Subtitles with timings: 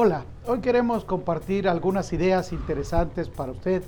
[0.00, 3.82] Hola, hoy queremos compartir algunas ideas interesantes para usted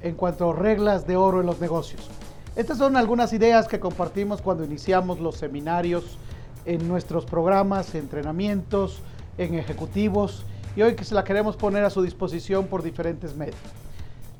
[0.00, 2.08] en cuanto a reglas de oro en los negocios.
[2.56, 6.16] Estas son algunas ideas que compartimos cuando iniciamos los seminarios
[6.64, 9.02] en nuestros programas, entrenamientos,
[9.36, 10.42] en ejecutivos
[10.74, 13.60] y hoy que se la queremos poner a su disposición por diferentes medios.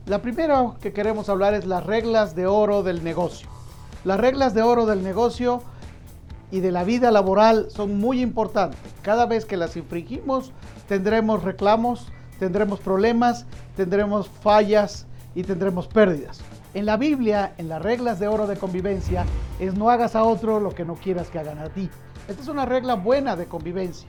[0.06, 3.50] La primera que queremos hablar es las reglas de oro del negocio.
[4.05, 5.62] Las reglas de oro del negocio
[6.52, 8.79] y de la vida laboral son muy importantes.
[9.01, 10.52] Cada vez que las infringimos
[10.87, 12.06] tendremos reclamos,
[12.38, 16.41] tendremos problemas, tendremos fallas y tendremos pérdidas.
[16.75, 19.25] En la Biblia, en las reglas de oro de convivencia,
[19.59, 21.88] es no hagas a otro lo que no quieras que hagan a ti.
[22.28, 24.06] Esta es una regla buena de convivencia.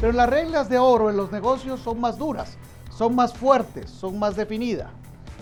[0.00, 2.58] Pero las reglas de oro en los negocios son más duras,
[2.90, 4.90] son más fuertes, son más definidas.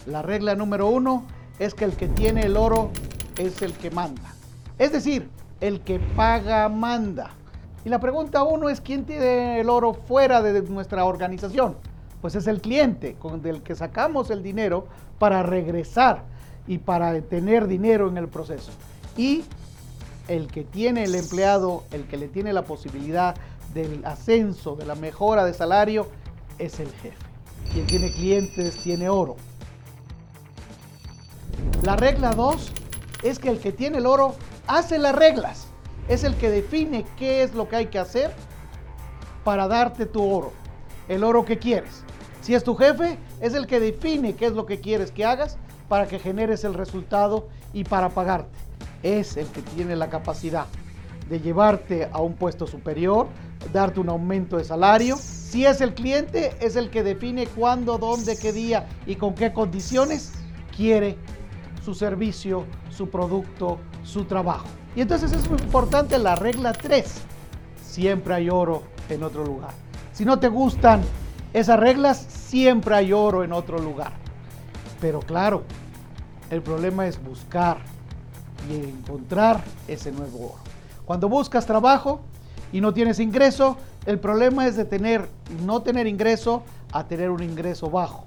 [0.06, 1.24] La regla número uno
[1.58, 2.90] es que el que tiene el oro
[3.38, 4.32] es el que manda.
[4.78, 5.28] Es decir,
[5.60, 7.30] el que paga manda.
[7.84, 11.76] Y la pregunta uno es quién tiene el oro fuera de nuestra organización.
[12.20, 14.86] Pues es el cliente con que sacamos el dinero
[15.18, 16.22] para regresar
[16.66, 18.72] y para tener dinero en el proceso.
[19.16, 19.44] Y
[20.28, 23.34] el que tiene el empleado, el que le tiene la posibilidad
[23.74, 26.08] del ascenso, de la mejora de salario,
[26.58, 27.16] es el jefe.
[27.72, 29.36] Quien tiene clientes tiene oro.
[31.82, 32.72] La regla 2
[33.22, 34.34] es que el que tiene el oro
[34.66, 35.66] hace las reglas.
[36.08, 38.32] Es el que define qué es lo que hay que hacer
[39.42, 40.52] para darte tu oro.
[41.08, 42.02] El oro que quieres.
[42.40, 45.56] Si es tu jefe, es el que define qué es lo que quieres que hagas
[45.88, 48.58] para que generes el resultado y para pagarte.
[49.02, 50.66] Es el que tiene la capacidad
[51.28, 53.28] de llevarte a un puesto superior,
[53.72, 55.16] darte un aumento de salario.
[55.16, 59.52] Si es el cliente, es el que define cuándo, dónde, qué día y con qué
[59.52, 60.32] condiciones
[60.76, 61.16] quiere
[61.84, 64.66] su servicio, su producto, su trabajo.
[64.96, 67.04] Y entonces es muy importante la regla 3.
[67.82, 69.72] Siempre hay oro en otro lugar.
[70.12, 71.02] Si no te gustan
[71.52, 74.12] esas reglas, siempre hay oro en otro lugar.
[75.00, 75.62] Pero claro,
[76.50, 77.78] el problema es buscar
[78.70, 80.62] y encontrar ese nuevo oro.
[81.04, 82.22] Cuando buscas trabajo
[82.72, 85.28] y no tienes ingreso, el problema es de tener
[85.66, 86.62] no tener ingreso
[86.92, 88.24] a tener un ingreso bajo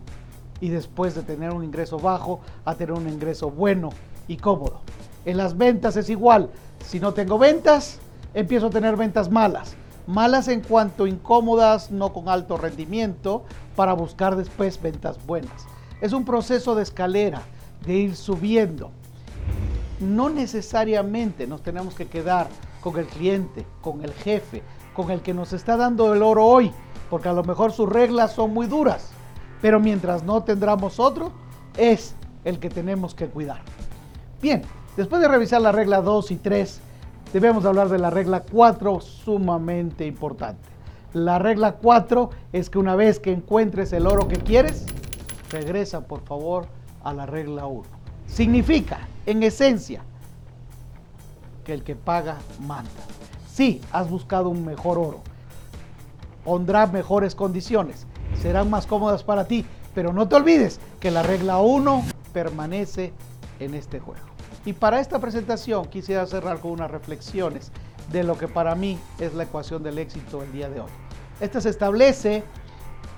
[0.59, 3.89] y después de tener un ingreso bajo a tener un ingreso bueno
[4.27, 4.81] y cómodo.
[5.25, 6.49] En las ventas es igual.
[6.85, 7.99] Si no tengo ventas,
[8.33, 9.75] empiezo a tener ventas malas.
[10.07, 13.43] Malas en cuanto incómodas, no con alto rendimiento,
[13.75, 15.65] para buscar después ventas buenas.
[15.99, 17.41] Es un proceso de escalera,
[17.85, 18.91] de ir subiendo.
[19.99, 22.47] No necesariamente nos tenemos que quedar
[22.81, 24.63] con el cliente, con el jefe,
[24.93, 26.71] con el que nos está dando el oro hoy,
[27.09, 29.11] porque a lo mejor sus reglas son muy duras
[29.61, 31.31] pero mientras no tendremos otro,
[31.77, 33.61] es el que tenemos que cuidar.
[34.41, 34.61] Bien,
[34.95, 36.81] después de revisar la regla 2 y 3,
[37.33, 40.69] debemos hablar de la regla 4, sumamente importante.
[41.13, 44.85] La regla 4 es que una vez que encuentres el oro que quieres,
[45.49, 46.67] regresa por favor
[47.03, 47.83] a la regla 1.
[48.27, 50.01] Significa, en esencia,
[51.63, 52.89] que el que paga manda.
[53.51, 55.21] Sí, has buscado un mejor oro,
[56.43, 58.05] pondrá mejores condiciones,
[58.41, 59.65] serán más cómodas para ti.
[59.93, 62.03] Pero no te olvides que la regla 1
[62.33, 63.13] permanece
[63.59, 64.25] en este juego.
[64.65, 67.71] Y para esta presentación quisiera cerrar con unas reflexiones
[68.11, 70.91] de lo que para mí es la ecuación del éxito el día de hoy.
[71.39, 72.43] Esta se establece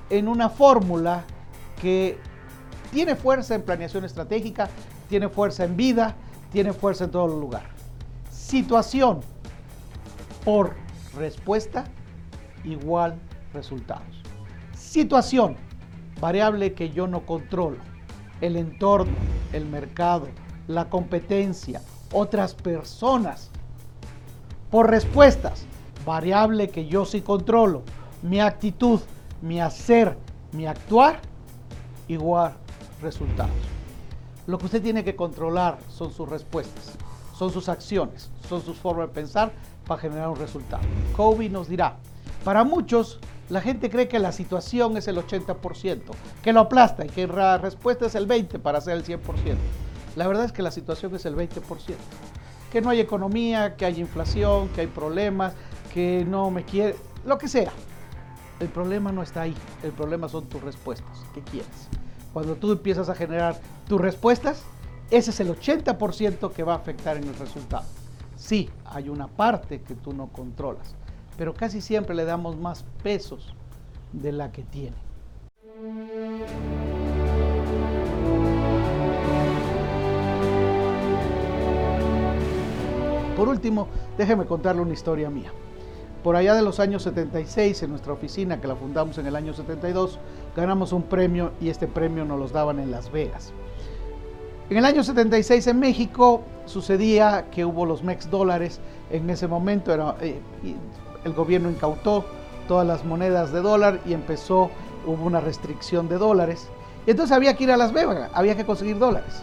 [0.09, 1.23] en una fórmula
[1.81, 2.17] que
[2.91, 4.69] tiene fuerza en planeación estratégica,
[5.09, 6.15] tiene fuerza en vida,
[6.51, 7.63] tiene fuerza en todo lugar.
[8.31, 9.21] Situación
[10.43, 10.75] por
[11.17, 11.85] respuesta
[12.63, 13.19] igual
[13.53, 14.28] resultados.
[14.79, 15.57] Situación,
[16.21, 17.77] variable que yo no controlo.
[18.39, 19.13] El entorno,
[19.51, 20.29] el mercado,
[20.67, 21.81] la competencia,
[22.13, 23.51] otras personas.
[24.71, 25.65] Por respuestas,
[26.05, 27.83] variable que yo sí controlo.
[28.23, 29.01] Mi actitud,
[29.41, 30.17] mi hacer,
[30.53, 31.19] mi actuar,
[32.07, 32.53] igual
[33.01, 33.51] resultados.
[34.47, 36.97] Lo que usted tiene que controlar son sus respuestas,
[37.35, 39.51] son sus acciones, son sus formas de pensar
[39.85, 40.83] para generar un resultado.
[41.15, 41.97] Kobe nos dirá,
[42.43, 43.19] para muchos
[43.49, 46.01] la gente cree que la situación es el 80%,
[46.43, 49.19] que lo aplasta y que la respuesta es el 20% para hacer el 100%.
[50.15, 51.51] La verdad es que la situación es el 20%.
[52.71, 55.53] Que no hay economía, que hay inflación, que hay problemas,
[55.91, 57.71] que no me quiere, lo que sea.
[58.59, 61.23] El problema no está ahí, el problema son tus respuestas.
[61.33, 61.89] ¿Qué quieres?
[62.33, 64.63] Cuando tú empiezas a generar tus respuestas,
[65.09, 67.85] ese es el 80% que va a afectar en el resultado.
[68.35, 70.93] Sí, hay una parte que tú no controlas,
[71.39, 73.55] pero casi siempre le damos más pesos
[74.11, 74.97] de la que tiene.
[83.37, 83.87] Por último,
[84.17, 85.51] déjeme contarle una historia mía.
[86.25, 89.53] por allá de los años 76 en nuestra oficina que la fundamos en el año
[89.53, 90.19] 72,
[90.53, 93.53] ganamos un premio y este premio nos los daban en Las Vegas.
[94.69, 99.93] En el año 76 en México sucedía que hubo los MEX dólares, en ese momento
[99.93, 100.41] era, eh,
[101.23, 102.25] el gobierno incautó
[102.67, 104.69] todas las monedas de dólar y empezó,
[105.05, 106.69] hubo una restricción de dólares.
[107.07, 109.41] Y entonces había que ir a Las Vegas, había que conseguir dólares.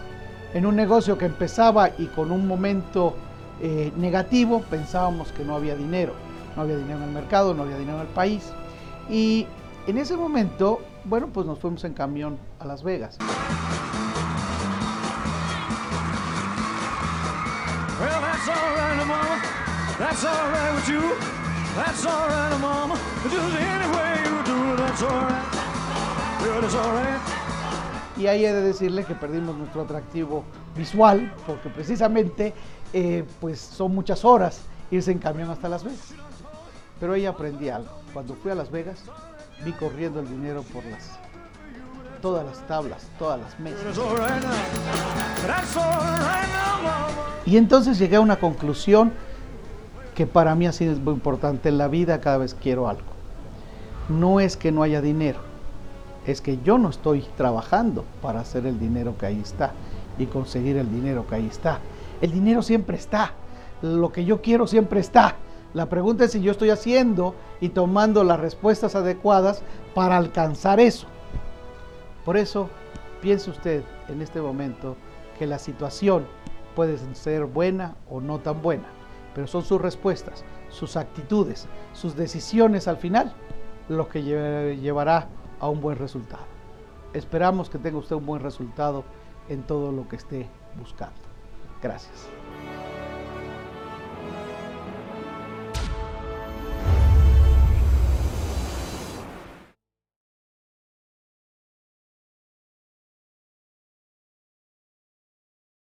[0.54, 3.14] En un negocio que empezaba y con un momento
[3.60, 6.12] eh, negativo, pensábamos que no había dinero.
[6.54, 8.52] No había dinero en el mercado, no había dinero en el país.
[9.10, 9.46] Y
[9.86, 13.18] en ese momento, bueno, pues nos fuimos en camión a Las Vegas.
[28.18, 30.44] Y ahí he de decirle que perdimos nuestro atractivo
[30.74, 32.54] visual, porque precisamente
[32.92, 36.14] eh, pues son muchas horas irse en camión hasta Las Vegas.
[36.98, 37.90] Pero ahí aprendí algo.
[38.12, 39.02] Cuando fui a Las Vegas,
[39.64, 41.18] vi corriendo el dinero por las
[42.22, 43.82] todas las tablas, todas las mesas.
[47.44, 49.12] Y entonces llegué a una conclusión
[50.16, 53.04] que para mí ha sido muy importante en la vida cada vez quiero algo.
[54.08, 55.38] No es que no haya dinero,
[56.26, 59.72] es que yo no estoy trabajando para hacer el dinero que ahí está
[60.18, 61.80] y conseguir el dinero que ahí está.
[62.22, 63.32] El dinero siempre está,
[63.82, 65.36] lo que yo quiero siempre está.
[65.74, 69.62] La pregunta es si yo estoy haciendo y tomando las respuestas adecuadas
[69.94, 71.06] para alcanzar eso.
[72.24, 72.70] Por eso,
[73.20, 74.96] piense usted en este momento
[75.38, 76.24] que la situación
[76.74, 78.86] puede ser buena o no tan buena,
[79.36, 83.34] pero son sus respuestas, sus actitudes, sus decisiones al final
[83.86, 85.28] lo que llevará
[85.60, 86.44] a un buen resultado.
[87.12, 89.04] Esperamos que tenga usted un buen resultado
[89.50, 90.48] en todo lo que esté
[90.78, 91.20] buscando.
[91.82, 92.30] Gracias.